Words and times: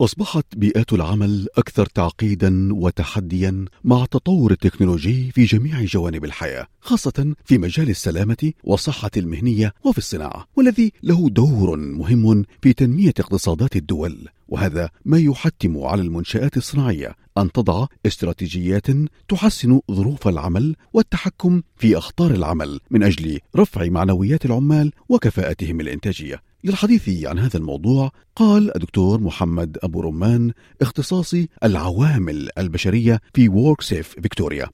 أصبحت 0.00 0.46
بيئات 0.56 0.92
العمل 0.92 1.48
أكثر 1.56 1.86
تعقيدا 1.86 2.74
وتحديا 2.74 3.64
مع 3.84 4.02
التطور 4.02 4.50
التكنولوجي 4.50 5.30
في 5.30 5.44
جميع 5.44 5.84
جوانب 5.84 6.24
الحياة 6.24 6.66
خاصة 6.80 7.34
في 7.44 7.58
مجال 7.58 7.90
السلامة 7.90 8.52
والصحة 8.64 9.10
المهنية 9.16 9.72
وفي 9.84 9.98
الصناعة 9.98 10.46
والذي 10.56 10.92
له 11.02 11.28
دور 11.28 11.76
مهم 11.76 12.44
في 12.62 12.72
تنمية 12.72 13.14
اقتصادات 13.18 13.76
الدول. 13.76 14.28
وهذا 14.48 14.90
ما 15.04 15.18
يحتم 15.18 15.78
على 15.78 16.02
المنشآت 16.02 16.56
الصناعية 16.56 17.16
أن 17.38 17.52
تضع 17.52 17.86
استراتيجيات 18.06 18.86
تحسن 19.28 19.80
ظروف 19.90 20.28
العمل 20.28 20.76
والتحكم 20.92 21.62
في 21.76 21.98
أخطار 21.98 22.30
العمل 22.30 22.80
من 22.90 23.02
أجل 23.02 23.38
رفع 23.56 23.88
معنويات 23.88 24.44
العمال 24.46 24.92
وكفاءتهم 25.08 25.80
الإنتاجية. 25.80 26.42
للحديث 26.64 27.26
عن 27.26 27.38
هذا 27.38 27.56
الموضوع 27.56 28.10
قال 28.36 28.76
الدكتور 28.76 29.20
محمد 29.20 29.78
أبو 29.82 30.00
رمان 30.00 30.52
اختصاصي 30.82 31.48
العوامل 31.64 32.48
البشرية 32.58 33.20
في 33.34 33.48
WorkSafe 33.48 34.08
فيكتوريا 34.08 34.70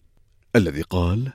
الذي 0.56 0.82
قال 0.82 1.32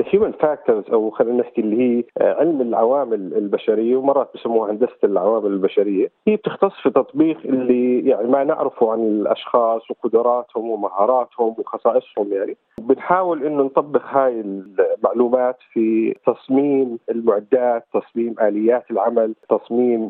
ال 0.00 0.05
human 0.05 0.32
factors 0.32 0.84
أو 0.92 1.10
خلينا 1.10 1.42
نحكي 1.42 1.60
اللي 1.60 1.82
هي 1.82 2.04
علم 2.20 2.60
العوامل 2.60 3.34
البشرية 3.34 3.96
ومرات 3.96 4.30
بسموها 4.34 4.72
هندسة 4.72 4.98
العوامل 5.04 5.50
البشرية 5.50 6.10
هي 6.28 6.36
بتختص 6.36 6.72
في 6.82 6.90
تطبيق 6.90 7.38
اللي 7.44 8.08
يعني 8.08 8.28
ما 8.28 8.44
نعرفه 8.44 8.92
عن 8.92 9.00
الأشخاص 9.00 9.90
وقدراتهم 9.90 10.70
ومهاراتهم 10.70 11.54
وخصائصهم 11.58 12.32
يعني 12.32 12.56
بنحاول 12.80 13.46
إنه 13.46 13.62
نطبق 13.62 14.02
هاي 14.04 14.40
المعلومات 14.40 15.56
في 15.72 16.14
تصميم 16.26 16.98
المعدات، 17.10 17.84
تصميم 17.94 18.34
آليات 18.40 18.90
العمل، 18.90 19.34
تصميم 19.48 20.08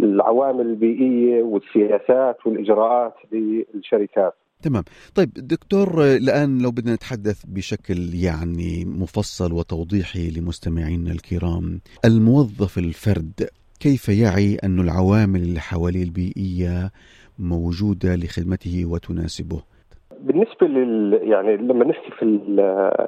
العوامل 0.00 0.66
البيئية 0.66 1.42
والسياسات 1.42 2.46
والإجراءات 2.46 3.14
للشركات. 3.32 4.34
تمام. 4.62 4.82
طيب 5.14 5.30
دكتور 5.34 6.04
الآن 6.04 6.58
لو 6.62 6.70
بدنا 6.70 6.94
نتحدث 6.94 7.44
بشكل 7.46 8.14
يعني 8.14 8.84
مفصل 8.84 9.52
وتوضيحي 9.52 10.30
لمستمعينا 10.30 11.12
الكرام 11.12 11.80
الموظف 12.04 12.78
الفرد 12.78 13.48
كيف 13.80 14.08
يعي 14.08 14.56
أن 14.64 14.80
العوامل 14.80 15.42
اللي 15.42 15.60
حواليه 15.60 16.02
البيئية 16.02 16.90
موجودة 17.38 18.16
لخدمته 18.16 18.84
وتناسبه؟ 18.84 19.62
بالنسبة 20.20 20.66
لل 20.66 21.20
يعني 21.22 21.56
لما 21.56 21.84
نحكي 21.84 22.10
في 22.10 22.22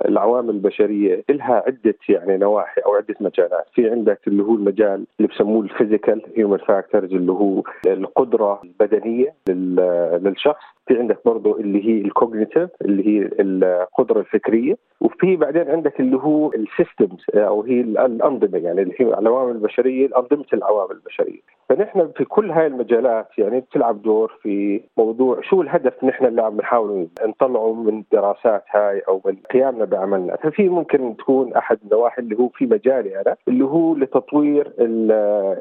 العوامل 0.08 0.50
البشرية 0.50 1.25
لها 1.30 1.62
عدة 1.67 1.95
يعني 2.08 2.36
نواحي 2.36 2.80
أو 2.80 2.95
عدة 2.95 3.14
مجالات، 3.20 3.67
في 3.75 3.91
عندك 3.91 4.20
اللي 4.27 4.42
هو 4.42 4.55
المجال 4.55 5.06
اللي 5.20 5.33
بسموه 5.34 5.64
ال 5.64 5.71
physical 5.71 6.22
human 6.36 6.58
factors 6.58 7.12
اللي 7.12 7.33
هو 7.33 7.62
القدرة 7.86 8.62
البدنية 8.64 9.34
للشخص، 9.48 10.64
في 10.86 10.98
عندك 10.98 11.19
برضه 11.25 11.56
اللي 11.61 11.88
هي 11.88 12.00
ال 12.00 12.08
cognitive 12.08 12.70
اللي 12.83 13.06
هي 13.08 13.30
القدرة 13.41 14.20
الفكرية 14.20 14.77
وفي 15.00 15.36
بعدين 15.36 15.70
عندك 15.70 16.00
اللي 16.00 16.16
هو 16.16 16.52
ال 16.53 16.61
systems 16.61 17.25
أو 17.34 17.62
هي 17.62 17.80
الأنظمة 17.80 18.58
يعني 18.58 18.83
اللي 18.83 18.94
هي 18.98 19.06
العوامل 19.06 19.52
البشرية 19.52 20.08
أنظمة 20.16 20.44
العوامل 20.52 20.92
البشرية. 20.92 21.41
فنحن 21.69 22.11
في 22.16 22.24
كل 22.24 22.50
هاي 22.50 22.66
المجالات 22.66 23.28
يعني 23.39 23.61
بتلعب 23.61 24.02
دور 24.02 24.39
في 24.42 24.80
موضوع 24.97 25.41
شو 25.41 25.62
الهدف 25.62 26.05
نحن 26.05 26.27
اللي 26.27 26.42
عم 26.42 26.56
نحاول 26.56 27.08
نطلعه 27.27 27.72
من 27.74 27.98
الدراسات 27.98 28.64
هاي 28.70 29.02
أو 29.08 29.20
من 29.24 29.36
قيامنا 29.52 29.84
بعملنا. 29.84 30.36
ففي 30.36 30.69
ممكن 30.69 31.17
تكون 31.17 31.55
أحد 31.55 31.78
النواحي 31.84 32.22
اللي 32.22 32.39
هو 32.39 32.48
في 32.48 32.67
مجالي 32.67 33.20
أنا 33.20 33.36
اللي 33.48 33.64
هو 33.64 33.94
لتطوير 33.94 34.72
ال 34.78 35.11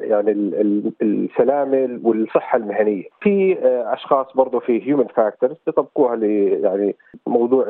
يعني 0.09 0.31
ال 0.31 0.91
السلامة 1.01 1.99
والصحة 2.03 2.57
المهنية. 2.57 3.03
في 3.21 3.57
أشخاص 3.93 4.27
برضه 4.35 4.59
في 4.59 4.87
human 4.87 5.07
factors 5.21 5.55
يطبقوها 5.67 6.15
يعني 6.15 6.95
موضوع 7.27 7.65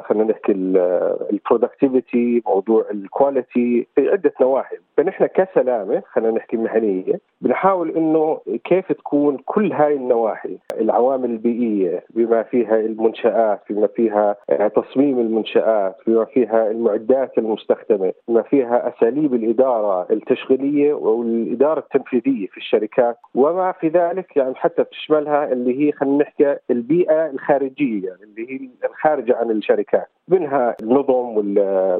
خلينا 0.00 0.24
نحكي 0.24 0.52
ال 0.52 0.67
productivity 0.67 2.42
موضوع 2.46 2.84
ال 2.90 3.02
quality 3.02 3.86
في 3.94 4.08
عدة 4.10 4.32
نواحي. 4.40 4.76
فنحن 4.96 5.26
كسلامة 5.26 6.02
خلينا 6.12 6.30
نحكي 6.36 6.56
مهنية 6.56 7.20
بنحاول 7.40 7.90
إنه 7.90 8.40
كيف 8.64 8.92
تكون 8.92 9.36
كل 9.44 9.72
هاي 9.72 9.94
النواحي 9.94 10.58
العوامل 10.80 11.30
البيئية 11.30 12.04
بما 12.10 12.42
فيها 12.42 12.80
المنشآت 12.80 13.60
بما 13.70 13.86
فيها 13.86 14.36
تصميم 14.76 15.20
المنشآت 15.20 15.96
بما 16.06 16.24
فيها 16.24 16.70
المعدات 16.70 17.38
المستخدمة 17.38 18.12
بما 18.28 18.42
فيها 18.42 18.88
أساليب 18.88 19.34
الإدارة 19.34 20.06
التشغيلية 20.10 20.92
والإدارة 20.94 21.80
التنفيذية 21.80 22.46
في 22.46 22.56
الشركات 22.56 23.16
وما 23.34 23.72
في 23.72 23.88
ذلك 23.88 24.36
يعني 24.36 24.54
حتى 24.54 24.84
تشملها 24.84 25.52
اللي 25.52 25.86
هي 25.86 25.92
خلينا 25.92 26.16
نحكي 26.16 26.56
البيئة 26.90 27.30
الخارجية 27.30 28.16
اللي 28.22 28.52
هي 28.52 28.68
الخارجة 28.88 29.36
عن 29.36 29.50
الشركات 29.50 30.08
منها 30.28 30.76
النظم 30.82 31.36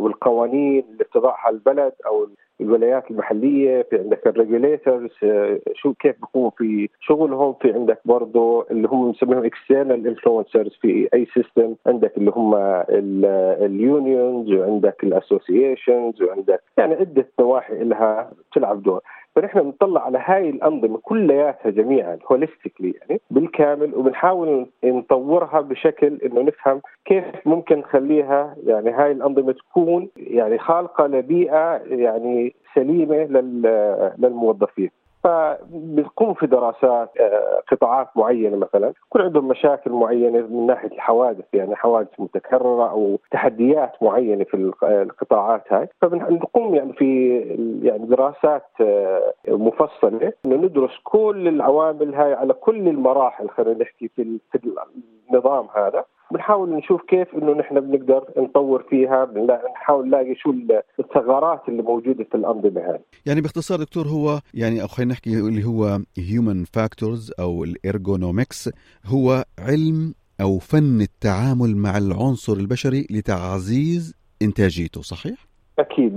والقوانين 0.03 0.85
اللي 0.93 1.05
بتضعها 1.05 1.51
البلد 1.51 1.93
أو 2.07 2.29
الولايات 2.61 3.11
المحلية 3.11 3.83
في 3.91 3.99
عندك 3.99 4.27
ال 4.27 4.34
regulators 4.34 5.11
شو 5.75 5.95
كيف 5.95 6.17
بيكون 6.21 6.51
في 6.59 6.89
شغلهم 7.01 7.55
في 7.63 7.73
عندك 7.73 7.99
برضه 8.05 8.67
اللي 8.71 8.89
هم 8.89 9.13
بنسميهم 9.13 9.45
external 9.45 10.07
influencers 10.07 10.71
في 10.81 11.09
أي 11.15 11.27
system 11.35 11.75
عندك 11.87 12.17
اللي 12.17 12.31
هم 12.31 12.55
ال 13.65 13.77
unions 13.77 14.53
وعندك 14.53 15.05
الاسوسيشنز 15.05 16.23
وعندك 16.23 16.63
يعني 16.79 16.95
عدة 16.95 17.29
نواحي 17.41 17.85
لها 17.85 18.33
تلعب 18.55 18.83
دور. 18.83 19.01
فنحن 19.37 19.63
بنطلع 19.63 20.05
على 20.05 20.19
هاي 20.25 20.51
الأنظمة 20.51 20.99
كلياتها 21.03 21.71
جميعا 21.71 22.19
holistically 22.31 22.95
يعني 23.01 23.21
بالكامل 23.31 23.95
وبنحاول 23.95 24.67
نطورها 24.85 25.61
بشكل 25.61 26.19
إنه 26.25 26.43
نفهم 26.43 26.81
كيف 27.05 27.25
ممكن 27.47 27.79
نخليها 27.79 28.57
يعني 28.67 28.91
هاي 28.91 29.13
الأنظمة 29.13 29.53
تكون 29.53 30.09
يعني 30.17 30.59
خالقة 30.59 31.07
لبيئة 31.07 31.81
يعني 31.89 32.55
سليمة 32.75 33.17
للموظفين. 34.19 34.91
فبنقوم 35.27 36.35
في 36.35 36.47
دراسات 36.47 37.11
قطاعات 37.73 38.09
معينة 38.17 38.57
مثلا 38.57 38.93
يكون 39.07 39.23
عندهم 39.23 39.49
مشاكل 39.49 39.91
معينة 39.91 40.41
من 40.41 40.67
ناحية 40.67 40.89
الحوادث 40.89 41.45
يعني 41.53 41.77
حوادث 41.77 42.09
متكررة 42.19 42.91
أو 42.91 43.19
تحديات 43.31 43.93
معينة 44.03 44.45
في 44.45 44.73
القطاعات 44.83 45.73
هاي. 45.73 45.89
فبنقوم 46.01 46.75
يعني 46.75 46.93
في 46.93 47.39
يعني 47.83 48.07
دراسات 48.07 48.67
مفصلة 49.49 50.33
إنه 50.47 50.57
ندرس 50.57 50.99
كل 51.05 51.49
العوامل 51.49 52.15
هاي 52.15 52.35
على 52.35 52.53
كل 52.53 52.89
المراحل 52.89 53.49
خلينا 53.49 53.83
نحكي 53.83 54.09
في 54.09 54.39
النظام 55.31 55.67
هذا. 55.75 56.05
بنحاول 56.31 56.71
نشوف 56.71 57.03
كيف 57.03 57.35
إنه 57.35 57.53
نحن 57.53 57.81
بنقدر 57.81 58.25
نطور 58.37 58.83
فيها 58.91 59.29
نحاول 59.75 60.07
نلاقي 60.07 60.35
شو 60.35 60.55
الثغرات 60.99 61.63
اللي 61.69 61.83
موجودة 61.83 62.25
في 62.25 62.35
الانظمه 62.35 62.81
هذه. 62.81 63.01
يعني 63.27 63.41
باختصار 63.41 63.79
دكتور 63.79 64.07
هو 64.07 64.41
يعني 64.55 64.83
أو 64.83 64.87
خلينا 64.87 65.13
نحكي 65.13 65.31
اللي 65.31 65.65
هو 65.65 65.99
human 66.19 66.65
factors 66.65 67.33
أو 67.41 67.65
ال 67.65 67.74
ergonomics 67.74 68.71
هو 69.07 69.45
علم 69.59 70.15
أو 70.41 70.59
فن 70.59 71.01
التعامل 71.01 71.77
مع 71.77 71.99
العنصر 71.99 72.53
البشري 72.53 73.07
لتعزيز 73.11 74.15
إنتاجيته 74.43 75.03
صحيح؟ 75.03 75.47
أكيد 75.79 76.17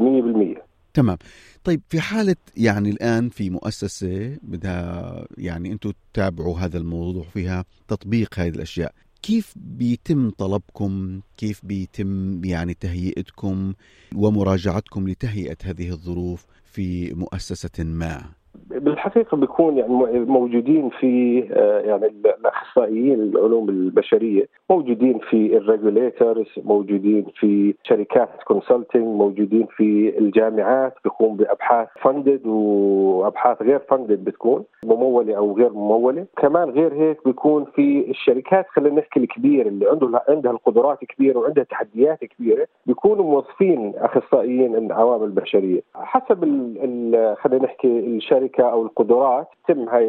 100% 0.57 0.69
تمام 0.93 1.17
طيب 1.63 1.81
في 1.89 2.01
حالة 2.01 2.35
يعني 2.57 2.89
الآن 2.89 3.29
في 3.29 3.49
مؤسسة 3.49 4.37
بدها 4.43 5.25
يعني 5.37 5.71
أنتم 5.71 5.91
تتابعوا 6.13 6.59
هذا 6.59 6.77
الموضوع 6.77 7.23
فيها 7.23 7.65
تطبيق 7.87 8.39
هذه 8.39 8.49
الأشياء 8.49 8.91
كيف 9.21 9.53
بيتم 9.55 10.29
طلبكم؟ 10.29 11.21
كيف 11.37 11.65
بيتم 11.65 12.43
يعني 12.45 12.73
تهيئتكم 12.73 13.73
ومراجعتكم 14.15 15.07
لتهيئة 15.07 15.57
هذه 15.63 15.89
الظروف 15.89 16.45
في 16.65 17.13
مؤسسة 17.13 17.83
ما؟ 17.83 18.38
بالحقيقة 18.55 19.37
بيكون 19.37 19.77
يعني 19.77 20.19
موجودين 20.19 20.89
في 20.89 21.39
يعني 21.85 22.05
الأخصائيين 22.39 23.13
العلوم 23.21 23.69
البشرية 23.69 24.47
موجودين 24.69 25.19
في 25.19 25.57
ال 25.57 25.66
regulators 25.66 26.47
موجودين 26.63 27.25
في 27.35 27.75
شركات 27.83 28.29
consulting 28.45 29.03
موجودين 29.03 29.65
في 29.77 30.17
الجامعات 30.19 30.93
بيقوم 31.03 31.37
بأبحاث 31.37 31.87
funded 32.01 32.47
وأبحاث 32.47 33.61
غير 33.61 33.79
funded 33.79 34.23
بتكون 34.23 34.63
ممولة 34.85 35.37
أو 35.37 35.57
غير 35.57 35.73
ممولة. 35.73 36.25
كمان 36.37 36.69
غير 36.69 36.93
هيك 36.93 37.17
بيكون 37.25 37.65
في 37.75 38.09
الشركات 38.09 38.65
خلينا 38.69 38.95
نحكي 38.99 39.19
الكبيرة 39.19 39.67
اللي 39.67 39.89
عنده 39.89 40.21
عندها 40.29 40.51
القدرات 40.51 40.99
كبيرة 41.05 41.39
وعندها 41.39 41.63
تحديات 41.63 42.19
كبيرة 42.25 42.67
بيكونوا 42.85 43.25
موظفين 43.25 43.93
أخصائيين 43.97 44.75
العوامل 44.75 45.23
البشرية. 45.25 45.81
حسب 45.95 46.39
خلينا 47.41 47.63
نحكي 47.65 47.99
الشركة 47.99 48.38
الشركة 48.39 48.71
أو 48.71 48.83
القدرات 48.83 49.47
تتم 49.67 49.89
هاي 49.89 50.05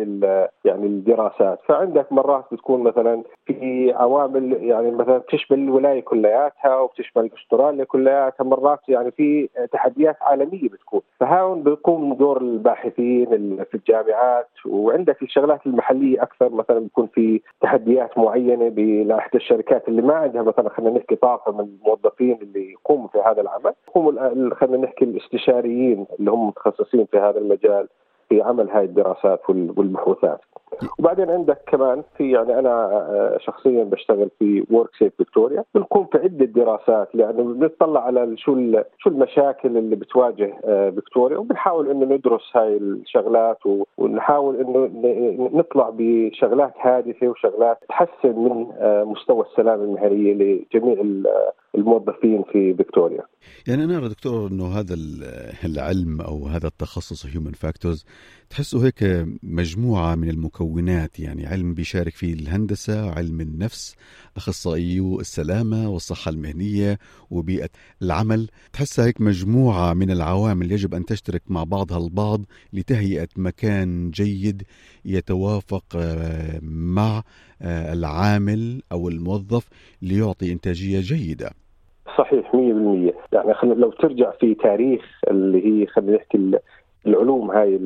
يعني 0.65 0.87
الدراسات. 0.87 1.59
فعندك 1.67 2.13
مرات 2.13 2.45
بتكون 2.53 2.83
مثلا 2.83 3.23
في 3.47 3.93
عوامل 3.97 4.53
يعني 4.63 4.91
مثلا 4.91 5.19
بتشمل 5.19 5.59
الولايه 5.59 6.01
كلياتها 6.01 6.79
وبتشمل 6.79 7.31
أستراليا 7.43 7.85
كلياتها 7.85 8.45
مرات 8.45 8.89
يعني 8.89 9.11
في 9.11 9.49
تحديات 9.73 10.17
عالمية 10.23 10.69
بتكون. 10.69 11.01
فهون 11.21 11.63
بيقوم 11.63 12.15
دور 12.15 12.41
الباحثين 12.41 13.27
في 13.65 13.75
الجامعات. 13.75 14.49
وعندك 14.67 15.23
الشغلات 15.23 15.67
المحلية 15.67 16.23
أكثر 16.23 16.49
مثلا 16.49 16.79
بيكون 16.79 17.07
في 17.07 17.41
تحديات 17.61 18.19
معينة 18.19 18.69
لاحدى 19.05 19.37
الشركات 19.39 19.89
اللي 19.89 20.03
ما 20.03 20.15
عندها 20.15 20.43
مثلا 20.43 20.69
خلينا 20.69 20.99
نحكي 20.99 21.17
طاقة 21.17 21.53
من 21.53 21.61
الموظفين 21.61 22.39
اللي 22.43 22.73
يقوموا 22.73 23.09
في 23.09 23.19
هذا 23.19 23.41
العمل. 23.41 23.73
يقوموا 23.89 24.55
خلينا 24.55 24.77
نحكي 24.77 25.05
الإستشاريين 25.05 26.07
اللي 26.21 26.31
هم 26.31 26.49
متخصصين 26.49 27.07
في 27.11 27.19
هذا 27.19 27.39
المجال. 27.39 27.89
في 28.31 28.43
عمل 28.43 28.71
هاي 28.71 28.85
الدراسات 28.85 29.51
والبحوثات 29.51 30.41
وبعدين 30.99 31.31
عندك 31.31 31.59
كمان 31.67 32.03
في 32.17 32.31
يعني 32.31 32.59
أنا 32.59 32.71
آه، 32.71 33.39
شخصيا 33.41 33.85
بشتغل 33.85 34.31
في 34.39 34.67
WorkSafe 34.71 35.13
Victoria 35.19 35.65
بنقوم 35.75 36.07
في 36.07 36.19
عدة 36.19 36.45
دراسات 36.45 37.09
لأنه 37.15 37.43
بنطلع 37.43 38.05
على 38.05 38.37
شو 38.37 38.83
شو 38.99 39.11
المشاكل 39.11 39.77
اللي 39.77 39.97
بتواجه 39.97 40.55
آه، 40.65 40.91
فيكتوريا 40.91 41.39
وبنحاول 41.39 41.91
إنه 41.91 42.07
ندرس 42.07 42.57
هاي 42.57 42.77
الشغلات 42.77 43.59
ونحاول 43.99 44.57
إنه 44.57 44.91
نطلع 45.53 45.91
بشغلات 45.93 46.75
هادفة 46.81 47.29
وشغلات 47.29 47.79
تحسن 47.89 48.39
من 48.39 48.67
آه، 48.79 49.05
مستوى 49.05 49.45
السلامة 49.45 49.85
المهنية 49.85 50.35
لجميع 50.35 51.25
الموظفين 51.75 52.45
في 52.53 52.75
فيكتوريا. 52.75 53.23
يعني 53.67 53.85
أنا 53.85 53.97
أرى 53.97 54.09
دكتور 54.09 54.51
إنه 54.51 54.67
هذا 54.67 54.95
العلم 55.65 56.21
أو 56.21 56.47
هذا 56.47 56.67
التخصص 56.67 57.27
هيومن 57.27 57.53
فاكتورز 57.53 58.05
تحسه 58.51 58.87
هيك 58.87 59.27
مجموعة 59.43 60.15
من 60.15 60.31
المكونات 60.31 61.21
يعني 61.21 61.47
علم 61.47 61.75
بيشارك 61.75 62.15
فيه 62.15 62.35
الهندسة، 62.35 63.11
علم 63.11 63.41
النفس، 63.41 63.97
أخصائيو 64.37 65.21
السلامة 65.21 65.89
والصحة 65.89 66.29
المهنية 66.31 66.99
وبيئة 67.31 67.71
العمل، 68.03 68.49
تحسها 68.73 69.07
هيك 69.07 69.21
مجموعة 69.21 69.95
من 69.95 70.11
العوامل 70.11 70.73
يجب 70.73 70.95
أن 70.95 71.05
تشترك 71.05 71.43
مع 71.49 71.65
بعضها 71.65 71.99
البعض 71.99 72.45
لتهيئة 72.73 73.29
مكان 73.37 74.11
جيد 74.11 74.63
يتوافق 75.05 75.85
آه، 75.97 76.61
مع 76.63 77.23
آه، 77.63 77.93
العامل 77.93 78.83
أو 78.93 79.09
الموظف 79.09 79.69
ليعطي 80.03 80.53
إنتاجية 80.53 81.01
جيدة. 81.01 81.60
صحيح 82.21 82.53
100% 82.53 82.57
يعني 83.33 83.55
خلينا 83.55 83.75
لو 83.75 83.91
ترجع 83.91 84.31
في 84.31 84.55
تاريخ 84.55 85.21
اللي 85.31 85.67
هي 85.67 85.87
خلينا 85.87 86.17
نحكي 86.17 86.59
العلوم 87.07 87.51
هاي 87.51 87.79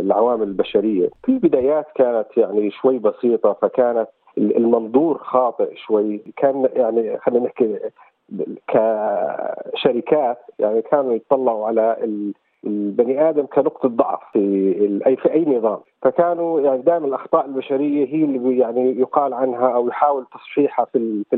العوامل 0.00 0.42
البشرية 0.42 1.08
في 1.24 1.38
بدايات 1.38 1.86
كانت 1.94 2.26
يعني 2.36 2.70
شوي 2.70 2.98
بسيطة 2.98 3.52
فكانت 3.52 4.08
المنظور 4.38 5.18
خاطئ 5.18 5.76
شوي. 5.76 6.20
كان 6.36 6.68
يعني 6.74 7.18
خلينا 7.18 7.44
نحكي 7.44 7.78
كشركات 8.68 10.38
يعني 10.58 10.82
كانوا 10.82 11.14
يطلعوا 11.14 11.66
على 11.66 11.96
البني 12.66 13.28
آدم 13.28 13.46
كنقطة 13.46 13.88
ضعف 13.88 14.20
في 14.32 15.00
اي 15.06 15.16
في 15.16 15.32
أي 15.32 15.44
نظام. 15.44 15.78
فكانوا 16.02 16.60
يعني 16.60 16.82
دائما 16.82 17.06
الأخطاء 17.06 17.46
البشرية 17.46 18.06
هي 18.06 18.24
اللي 18.24 18.58
يعني 18.58 19.00
يقال 19.00 19.34
عنها 19.34 19.68
أو 19.74 19.88
يحاول 19.88 20.26
تصحيحها 20.32 20.84
في 20.84 21.24
في 21.30 21.36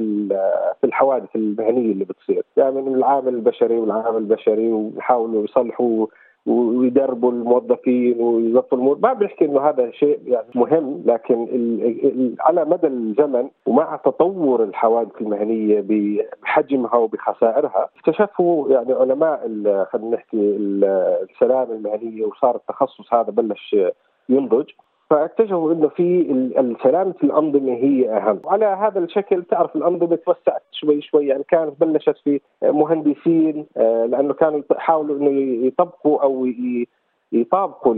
في 0.80 0.86
الحوادث 0.86 1.36
المهنية 1.36 1.92
اللي 1.92 2.04
بتصير. 2.04 2.42
دائما 2.56 2.80
العامل 2.80 3.34
البشري 3.34 3.78
والعامل 3.78 4.16
البشري 4.16 4.72
ويحاولوا 4.72 5.44
يصلحوا 5.44 6.06
ويدربوا 6.46 7.32
الموظفين 7.32 8.20
ويظبطوا 8.20 8.78
الأمور. 8.78 8.98
ما 9.02 9.12
بنحكي 9.12 9.44
إنه 9.44 9.60
هذا 9.60 9.90
شيء 9.90 10.18
يعني 10.26 10.46
مهم 10.54 11.02
لكن 11.06 11.46
على 12.40 12.64
مدى 12.64 12.86
الزمن 12.86 13.48
ومع 13.66 13.96
تطور 13.96 14.64
الحوادث 14.64 15.20
المهنية 15.20 15.84
بحجمها 16.42 16.96
وبخسائرها 16.96 17.88
اكتشفوا 17.96 18.70
يعني 18.70 18.92
علماء 18.92 19.38
خلينا 19.92 20.16
نحكي 20.16 20.56
السلامة 21.30 21.72
المهنية 21.74 22.24
وصار 22.24 22.56
التخصص 22.56 23.14
هذا 23.14 23.30
بلش 23.30 23.76
ينضج. 24.28 24.70
فاكتشفوا 25.10 25.72
إنه 25.72 25.88
في 25.88 26.26
سلامه 26.82 27.14
الأنظمة 27.24 27.72
هي 27.72 28.16
أهم، 28.16 28.40
وعلى 28.44 28.64
هذا 28.64 28.98
الشكل 28.98 29.44
تعرف 29.44 29.76
الأنظمة 29.76 30.16
توسعت 30.16 30.62
شوي 30.72 31.02
شوي 31.02 31.26
يعني 31.26 31.44
كانت 31.48 31.80
بلشت 31.80 32.16
في 32.24 32.40
مهندسين 32.62 33.66
آه، 33.76 34.06
لأنه 34.06 34.34
كانوا 34.34 34.62
يحاولوا 34.70 35.16
إنه 35.18 35.66
يطبقوا 35.66 36.22
أو 36.22 36.46
يطابقوا 37.32 37.94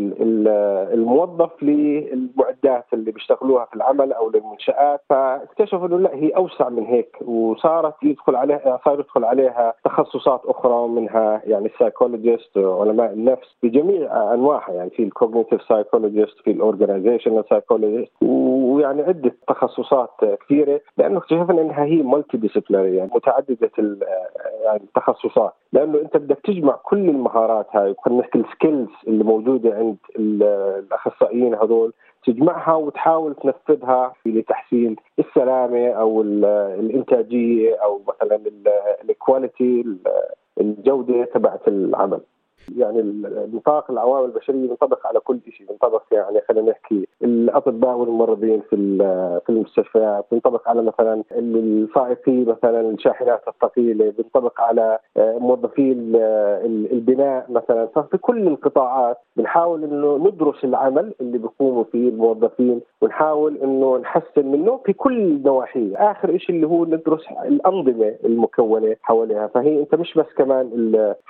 الموظف 0.95 1.63
للمعدات 1.63 2.85
اللي 2.93 3.11
بيشتغلوها 3.11 3.65
في 3.65 3.77
العمل 3.77 4.13
أو 4.13 4.31
للمنشآت 4.31 5.01
فاكتشفوا 5.09 5.87
إنه 5.87 5.99
لا 5.99 6.15
هي 6.15 6.29
أوسع 6.29 6.69
من 6.69 6.85
هيك 6.85 7.17
وصارت 7.27 7.95
يدخل 8.03 8.37
عليها 8.37 8.81
صار 8.85 9.01
يدخل 9.01 9.25
عليها 9.25 9.75
تخصصات 9.85 10.41
أخرى 10.45 10.89
منها 10.89 11.43
يعني 11.47 11.67
ال 11.67 11.74
psychologist 11.74 12.59
علماء 12.59 13.13
النفس 13.13 13.57
بجميع 13.63 14.35
أنواعها 14.35 14.73
يعني 14.73 14.91
في 14.91 15.03
ال 15.03 15.09
cognitive 15.09 15.63
psychologist 15.63 16.39
في 16.45 16.51
ال 16.51 16.57
organisational 16.57 17.45
psychologist 17.51 18.13
ويعني 18.73 19.03
عدة 19.03 19.33
تخصصات 19.49 20.11
كثيرة 20.45 20.81
لأنه 20.99 21.19
اكتشفنا 21.19 21.63
إنها 21.63 21.85
هي 21.85 22.03
multidisciplinary 22.03 22.97
يعني 22.97 23.11
متعددة 23.15 23.71
يعني 24.65 24.83
التخصصات 24.83 25.53
لأنه 25.73 26.01
أنت 26.01 26.17
بدك 26.17 26.39
تجمع 26.45 26.73
كل 26.83 27.09
المهارات 27.09 27.67
هاي 27.77 27.95
خلينا 28.05 28.21
نحكي 28.21 28.39
ال 28.39 28.46
skills 28.46 28.89
اللي 29.09 29.25
موجودة 29.25 29.75
عند 29.75 29.97
الأخصائيين 30.19 31.55
هذول 31.55 31.93
تجمعها 32.27 32.75
وتحاول 32.75 33.35
تنفذها 33.35 34.13
لتحسين 34.27 34.97
السلامة 35.19 35.89
أو 35.89 36.23
الإنتاجية 36.23 37.75
أو 37.75 38.01
مثلا 38.09 38.41
ال 39.05 39.15
quality 39.15 39.85
الجودة 40.61 41.25
تبعت 41.25 41.69
العمل. 41.69 42.21
يعني 42.77 43.03
نطاق 43.55 43.91
العوامل 43.91 44.25
البشرية 44.25 44.67
بينطبق 44.67 45.07
على 45.07 45.21
كل 45.21 45.39
شيء 45.51 45.67
بينطبق 45.67 46.03
يعني 46.13 46.41
خلينا 46.49 46.71
نحكي 46.71 47.09
الأطباء 47.23 47.97
والممرضين 47.97 48.61
في 48.71 48.77
في 49.47 49.53
المستشفيات 49.53 50.27
بينطبق 50.31 50.69
على 50.69 50.83
مثلا 50.83 51.23
الفائقي 51.33 52.45
مثلا 52.45 52.81
الشاحنات 52.81 53.43
الثقيلة 53.49 54.11
بينطبق 54.11 54.61
على 54.61 54.99
آه، 55.17 55.39
موظفي 55.39 55.93
البناء 56.93 57.47
مثلا. 57.51 57.87
ففي 57.87 58.19
كل 58.19 58.47
القطاعات 58.49 59.17
بنحاول 59.37 59.85
إنه 59.85 60.17
ندرس 60.17 60.65
العمل 60.65 61.15
اللي 61.21 61.39
بيقوموا 61.39 61.85
فيه 61.85 62.09
الموظفين 62.09 62.81
ونحاول 63.01 63.57
إنه 63.57 63.99
نحسن 63.99 64.47
منه 64.47 64.81
في 64.85 64.93
كل 64.93 65.43
نواحيه 65.43 66.11
آخر 66.11 66.39
شيء 66.39 66.57
اللي 66.57 66.67
هو 66.67 66.85
ندرس 66.85 67.25
الأنظمة 67.45 68.15
المكونة 68.25 68.97
حواليها. 69.03 69.47
فهي 69.47 69.81
أنت 69.81 69.95
مش 69.95 70.15
بس 70.15 70.27
كمان 70.37 70.71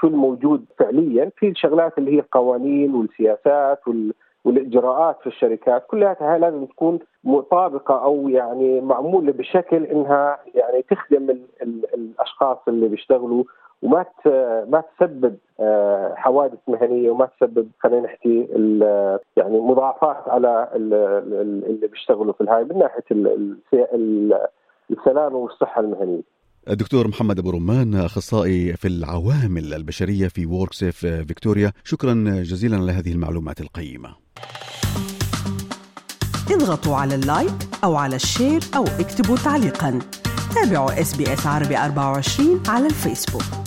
شو 0.00 0.06
الموجود 0.06 0.64
فعليا 0.78 1.21
في 1.36 1.48
الشغلات 1.48 1.98
اللي 1.98 2.14
هي 2.14 2.18
القوانين 2.18 2.94
والسياسات 2.94 3.88
وال 3.88 4.14
والإجراءات 4.44 5.20
في 5.20 5.26
الشركات 5.26 5.86
كلها 5.86 6.38
لازم 6.38 6.66
تكون 6.66 6.98
مطابقة 7.24 8.04
أو 8.04 8.28
يعني 8.28 8.80
معمولة 8.80 9.32
بشكل 9.32 9.84
إنها 9.84 10.38
يعني 10.54 10.82
تخدم 10.82 11.30
ال 11.30 11.40
ال 11.62 11.94
الأشخاص 11.94 12.58
اللي 12.68 12.88
بيشتغلوا 12.88 13.44
وما 13.82 14.04
ما 14.68 14.82
تسبب 14.98 15.36
آه، 15.60 16.14
حوادث 16.14 16.58
مهنية 16.68 17.10
وما 17.10 17.26
تسبب 17.26 17.68
خلينا 17.80 18.02
نحكي 18.02 18.38
يعني 19.36 19.60
مضاعفات 19.60 20.28
على 20.28 20.68
اللي 20.74 21.86
بيشتغلوا 21.86 22.32
في 22.32 22.40
الهاي 22.40 22.64
من 22.64 22.78
ناحية 22.78 23.04
السلامه 24.90 25.36
والصحة 25.36 25.80
المهنية. 25.80 26.31
الدكتور 26.68 27.08
محمد 27.08 27.38
أبو 27.38 27.50
رمان 27.50 27.94
أخصائي 27.94 28.76
في 28.76 28.88
العوامل 28.88 29.74
البشرية 29.74 30.28
في 30.28 30.46
WorkSafe 30.46 30.96
Victoria 31.06 31.72
شكرا 31.84 32.14
جزيلا 32.42 32.76
على 32.76 32.92
هذه 32.92 33.12
المعلومات 33.12 33.60
القيمة. 33.60 34.14
اضغطوا 36.50 36.96
على 36.96 37.14
ال 37.14 37.22
like 37.22 37.54
أو 37.84 37.96
على 37.96 38.16
ال 38.16 38.24
share 38.24 38.60
أو 38.76 38.84
اكتبوا 38.84 39.36
تعليقا. 39.36 39.98
تابعوا 40.54 41.00
SBS 41.00 41.46
عربي 41.46 41.78
24 41.78 42.62
على 42.68 42.86
الفيسبوك. 42.86 43.61